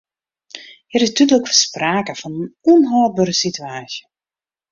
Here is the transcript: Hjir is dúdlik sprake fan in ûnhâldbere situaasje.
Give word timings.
Hjir 0.93 1.03
is 1.07 1.11
dúdlik 1.19 1.45
sprake 1.63 2.13
fan 2.21 2.35
in 2.41 2.47
ûnhâldbere 2.73 3.33
situaasje. 3.43 4.03